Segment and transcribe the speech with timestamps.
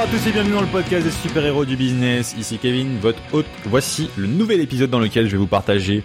[0.00, 2.34] Bonjour à tous et bienvenue dans le podcast des super-héros du business.
[2.38, 3.44] Ici Kevin, votre hôte.
[3.66, 6.02] Voici le nouvel épisode dans lequel je vais vous partager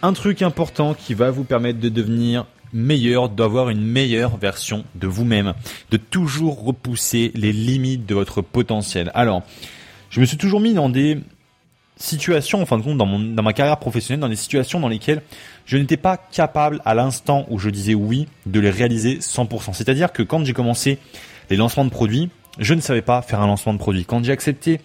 [0.00, 5.06] un truc important qui va vous permettre de devenir meilleur, d'avoir une meilleure version de
[5.06, 5.52] vous-même,
[5.90, 9.10] de toujours repousser les limites de votre potentiel.
[9.12, 9.42] Alors,
[10.08, 11.18] je me suis toujours mis dans des
[11.98, 14.88] situations, en fin de compte, dans, mon, dans ma carrière professionnelle, dans des situations dans
[14.88, 15.20] lesquelles
[15.66, 19.74] je n'étais pas capable, à l'instant où je disais oui, de les réaliser 100%.
[19.74, 20.98] C'est-à-dire que quand j'ai commencé
[21.50, 24.04] les lancements de produits, je ne savais pas faire un lancement de produit.
[24.04, 24.80] Quand j'ai accepté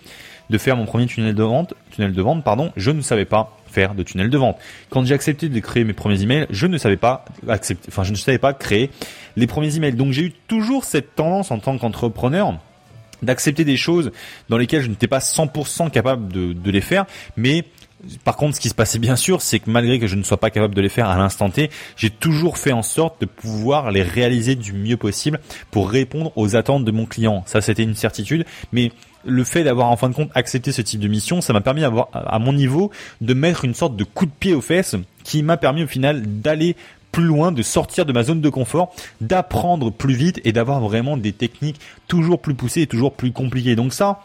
[0.50, 3.58] de faire mon premier tunnel de vente, tunnel de vente, pardon, je ne savais pas
[3.68, 4.58] faire de tunnel de vente.
[4.90, 8.12] Quand j'ai accepté de créer mes premiers emails, je ne savais pas accepter, enfin, je
[8.12, 8.92] ne savais pas créer
[9.36, 9.94] les premiers emails.
[9.94, 12.60] Donc j'ai eu toujours cette tendance en tant qu'entrepreneur
[13.24, 14.12] d'accepter des choses
[14.50, 17.06] dans lesquelles je n'étais pas 100% capable de, de les faire,
[17.38, 17.64] mais
[18.24, 20.38] par contre, ce qui se passait bien sûr, c'est que malgré que je ne sois
[20.38, 23.92] pas capable de les faire à l'instant T, j'ai toujours fait en sorte de pouvoir
[23.92, 25.40] les réaliser du mieux possible
[25.72, 27.44] pour répondre aux attentes de mon client.
[27.46, 28.92] Ça, c'était une certitude, mais
[29.26, 31.84] le fait d'avoir en fin de compte accepté ce type de mission, ça m'a permis
[31.84, 35.56] à mon niveau, de mettre une sorte de coup de pied aux fesses qui m'a
[35.56, 36.76] permis au final d'aller
[37.14, 41.16] plus loin, de sortir de ma zone de confort, d'apprendre plus vite et d'avoir vraiment
[41.16, 43.76] des techniques toujours plus poussées et toujours plus compliquées.
[43.76, 44.20] Donc ça,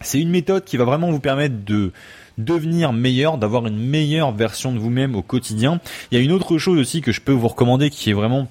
[0.00, 1.92] c'est une méthode qui va vraiment vous permettre de
[2.38, 5.80] devenir meilleur, d'avoir une meilleure version de vous-même au quotidien.
[6.10, 8.48] Il y a une autre chose aussi que je peux vous recommander qui est vraiment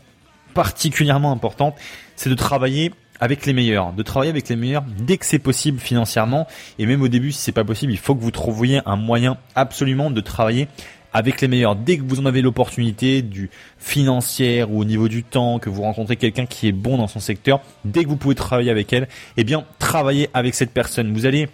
[0.53, 1.75] particulièrement importante,
[2.15, 5.79] c'est de travailler avec les meilleurs, de travailler avec les meilleurs dès que c'est possible
[5.79, 8.95] financièrement et même au début si c'est pas possible, il faut que vous trouviez un
[8.95, 10.67] moyen absolument de travailler
[11.13, 11.75] avec les meilleurs.
[11.75, 15.81] Dès que vous en avez l'opportunité du financier ou au niveau du temps, que vous
[15.81, 19.07] rencontrez quelqu'un qui est bon dans son secteur, dès que vous pouvez travailler avec elle,
[19.37, 21.13] eh bien, travaillez avec cette personne.
[21.13, 21.47] Vous allez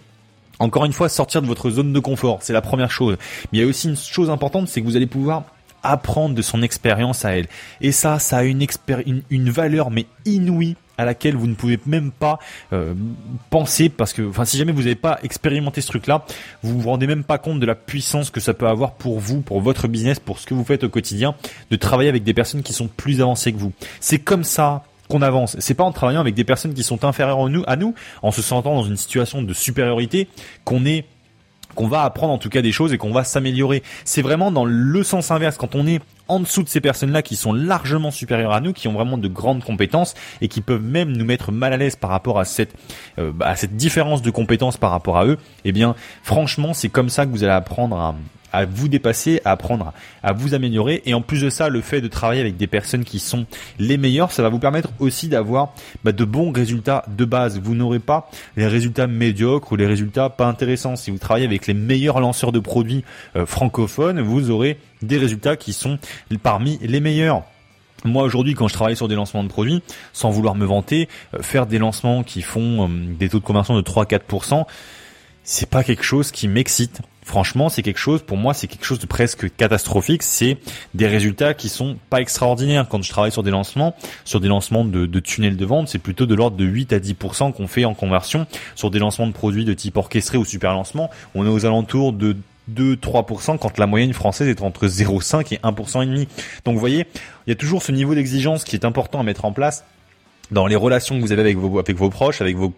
[0.58, 3.16] encore une fois sortir de votre zone de confort, c'est la première chose.
[3.52, 5.44] Mais il y a aussi une chose importante, c'est que vous allez pouvoir
[5.82, 7.46] apprendre de son expérience à elle.
[7.80, 8.64] Et ça, ça a une,
[9.06, 12.38] une, une valeur mais inouïe à laquelle vous ne pouvez même pas
[12.72, 12.94] euh,
[13.50, 16.24] penser parce que enfin si jamais vous n'avez pas expérimenté ce truc là
[16.62, 19.40] vous vous rendez même pas compte de la puissance que ça peut avoir pour vous
[19.40, 21.34] pour votre business pour ce que vous faites au quotidien
[21.70, 25.22] de travailler avec des personnes qui sont plus avancées que vous c'est comme ça qu'on
[25.22, 25.56] avance.
[25.58, 28.30] C'est pas en travaillant avec des personnes qui sont inférieures à nous, à nous, en
[28.30, 30.28] se sentant dans une situation de supériorité,
[30.64, 31.04] qu'on est
[31.74, 33.82] qu'on va apprendre en tout cas des choses et qu'on va s'améliorer.
[34.04, 37.36] C'est vraiment dans le sens inverse quand on est en dessous de ces personnes-là qui
[37.36, 41.12] sont largement supérieures à nous, qui ont vraiment de grandes compétences et qui peuvent même
[41.12, 42.74] nous mettre mal à l'aise par rapport à cette
[43.18, 45.38] euh, bah, à cette différence de compétences par rapport à eux.
[45.64, 48.14] Eh bien, franchement, c'est comme ça que vous allez apprendre à,
[48.54, 49.92] à vous dépasser, à apprendre
[50.22, 51.02] à vous améliorer.
[51.06, 53.46] Et en plus de ça, le fait de travailler avec des personnes qui sont
[53.78, 57.60] les meilleures, ça va vous permettre aussi d'avoir bah, de bons résultats de base.
[57.60, 60.96] Vous n'aurez pas les résultats médiocres ou les résultats pas intéressants.
[60.96, 63.04] Si vous travaillez avec les meilleurs lanceurs de produits
[63.36, 65.98] euh, francophones, vous aurez des résultats qui sont
[66.42, 67.42] parmi les meilleurs.
[68.04, 69.82] Moi aujourd'hui quand je travaille sur des lancements de produits,
[70.12, 72.88] sans vouloir me vanter, euh, faire des lancements qui font euh,
[73.18, 74.64] des taux de conversion de 3-4%,
[75.42, 77.00] c'est pas quelque chose qui m'excite.
[77.24, 80.22] Franchement, c'est quelque chose, pour moi, c'est quelque chose de presque catastrophique.
[80.22, 80.58] C'est
[80.92, 82.86] des résultats qui sont pas extraordinaires.
[82.88, 85.98] Quand je travaille sur des lancements, sur des lancements de, de tunnels de vente, c'est
[85.98, 88.46] plutôt de l'ordre de 8 à 10% qu'on fait en conversion.
[88.74, 92.12] Sur des lancements de produits de type orchestré ou super lancement, on est aux alentours
[92.12, 92.36] de
[92.72, 96.28] 2-3% quand la moyenne française est entre 0,5 et 1% et demi.
[96.64, 97.06] Donc vous voyez,
[97.46, 99.84] il y a toujours ce niveau d'exigence qui est important à mettre en place
[100.54, 102.72] dans les relations que vous avez avec vos, avec vos proches, avec vos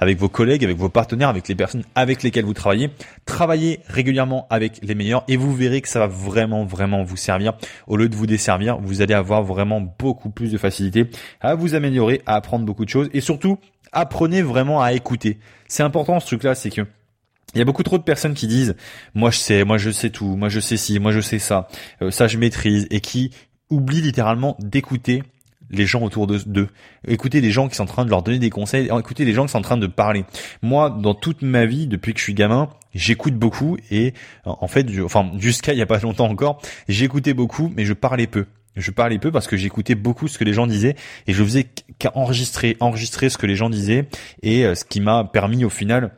[0.00, 2.90] avec vos collègues, avec vos partenaires, avec les personnes avec lesquelles vous travaillez.
[3.24, 7.54] Travaillez régulièrement avec les meilleurs et vous verrez que ça va vraiment, vraiment vous servir.
[7.86, 11.08] Au lieu de vous desservir, vous allez avoir vraiment beaucoup plus de facilité
[11.40, 13.58] à vous améliorer, à apprendre beaucoup de choses et surtout,
[13.92, 15.38] apprenez vraiment à écouter.
[15.68, 16.82] C'est important ce truc-là, c'est que
[17.54, 18.74] il y a beaucoup trop de personnes qui disent
[19.14, 21.68] moi je sais, moi je sais tout, moi je sais ci, moi je sais ça,
[22.02, 23.30] euh, ça je maîtrise et qui
[23.70, 25.22] oublient littéralement d'écouter
[25.74, 26.68] les gens autour de d'eux.
[27.06, 29.46] Écoutez des gens qui sont en train de leur donner des conseils, écoutez des gens
[29.46, 30.24] qui sont en train de parler.
[30.62, 34.14] Moi, dans toute ma vie, depuis que je suis gamin, j'écoute beaucoup et
[34.44, 38.26] en fait, enfin jusqu'à il y a pas longtemps encore, j'écoutais beaucoup, mais je parlais
[38.26, 38.46] peu.
[38.76, 40.96] Je parlais peu parce que j'écoutais beaucoup ce que les gens disaient
[41.28, 41.68] et je faisais
[42.00, 44.08] qu'enregistrer, enregistrer ce que les gens disaient
[44.42, 46.10] et euh, ce qui m'a permis au final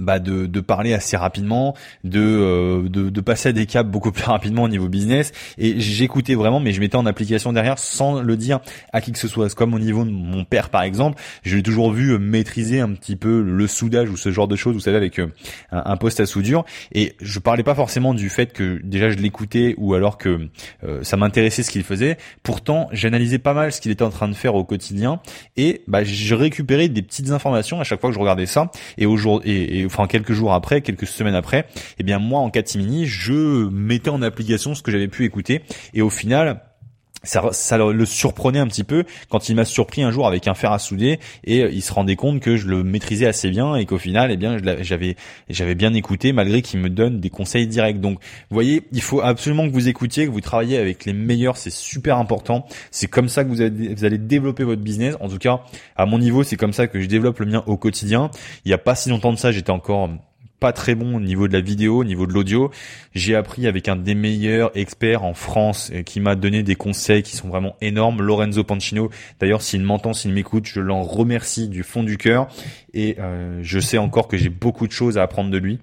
[0.00, 1.74] bah de, de parler assez rapidement,
[2.04, 5.32] de, euh, de, de passer à des caps beaucoup plus rapidement au niveau business.
[5.58, 8.60] Et j'écoutais vraiment, mais je mettais en application derrière sans le dire
[8.92, 9.54] à qui que ce soit.
[9.54, 12.92] Comme au niveau de mon père par exemple, je l'ai toujours vu euh, maîtriser un
[12.94, 15.28] petit peu le soudage ou ce genre de choses, vous savez, avec euh,
[15.70, 16.64] un, poste à soudure.
[16.92, 20.48] Et je parlais pas forcément du fait que déjà je l'écoutais ou alors que
[21.02, 22.16] ça m'intéressait ce qu'il faisait.
[22.42, 25.20] Pourtant, j'analysais pas mal ce qu'il était en train de faire au quotidien
[25.56, 28.70] et bah, je récupérais des petites informations à chaque fois que je regardais ça.
[28.96, 31.66] Et aujourd'hui, et enfin quelques jours après, quelques semaines après,
[31.98, 35.62] eh bien moi en catimini, je mettais en application ce que j'avais pu écouter.
[35.94, 36.62] Et au final
[37.22, 40.54] ça, ça le surprenait un petit peu quand il m'a surpris un jour avec un
[40.54, 43.74] fer à souder et euh, il se rendait compte que je le maîtrisais assez bien
[43.76, 45.16] et qu'au final, eh bien, j'avais
[45.48, 48.00] j'avais bien écouté malgré qu'il me donne des conseils directs.
[48.00, 48.18] Donc,
[48.50, 51.72] vous voyez, il faut absolument que vous écoutiez, que vous travaillez avec les meilleurs, c'est
[51.72, 52.66] super important.
[52.90, 55.16] C'est comme ça que vous, vous allez développer votre business.
[55.20, 55.60] En tout cas,
[55.96, 58.30] à mon niveau, c'est comme ça que je développe le mien au quotidien.
[58.64, 60.08] Il y a pas si longtemps de ça, j'étais encore
[60.60, 62.70] pas très bon au niveau de la vidéo, au niveau de l'audio.
[63.14, 67.22] J'ai appris avec un des meilleurs experts en France euh, qui m'a donné des conseils
[67.22, 69.10] qui sont vraiment énormes, Lorenzo Pancino.
[69.40, 72.48] D'ailleurs, s'il m'entend, s'il m'écoute, je l'en remercie du fond du cœur.
[72.92, 75.78] Et euh, je sais encore que j'ai beaucoup de choses à apprendre de lui.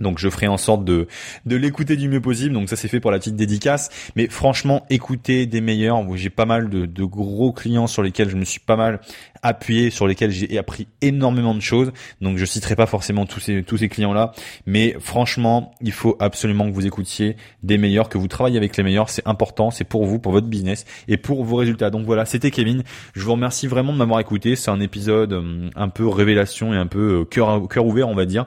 [0.00, 1.06] Donc je ferai en sorte de,
[1.46, 2.54] de l'écouter du mieux possible.
[2.54, 3.90] Donc ça c'est fait pour la petite dédicace.
[4.16, 5.98] Mais franchement, écoutez des meilleurs.
[6.16, 9.00] J'ai pas mal de, de, gros clients sur lesquels je me suis pas mal
[9.42, 11.92] appuyé, sur lesquels j'ai appris énormément de choses.
[12.20, 14.32] Donc je citerai pas forcément tous ces, tous ces clients-là.
[14.66, 18.82] Mais franchement, il faut absolument que vous écoutiez des meilleurs, que vous travaillez avec les
[18.82, 19.10] meilleurs.
[19.10, 21.90] C'est important, c'est pour vous, pour votre business et pour vos résultats.
[21.90, 22.82] Donc voilà, c'était Kevin.
[23.14, 24.56] Je vous remercie vraiment de m'avoir écouté.
[24.56, 28.14] C'est un épisode euh, un peu révélation et un peu euh, cœur, cœur ouvert, on
[28.14, 28.46] va dire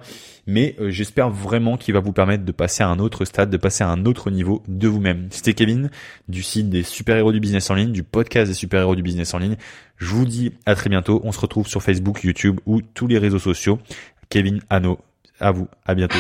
[0.51, 3.57] mais euh, j'espère vraiment qu'il va vous permettre de passer à un autre stade, de
[3.57, 5.27] passer à un autre niveau de vous-même.
[5.31, 5.89] C'était Kevin
[6.27, 9.38] du site des super-héros du business en ligne, du podcast des super-héros du business en
[9.38, 9.56] ligne.
[9.98, 11.21] Je vous dis à très bientôt.
[11.24, 13.80] On se retrouve sur Facebook, YouTube ou tous les réseaux sociaux.
[14.30, 15.00] Kevin Hano,
[15.39, 16.19] à vous, à bientôt.